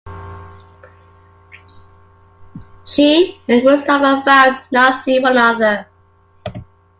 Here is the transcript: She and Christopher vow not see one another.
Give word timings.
She 2.87 3.39
and 3.47 3.61
Christopher 3.61 4.23
vow 4.25 4.61
not 4.71 5.03
see 5.03 5.19
one 5.19 5.33
another. 5.37 5.85